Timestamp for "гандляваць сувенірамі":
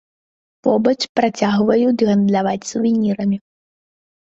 2.09-3.37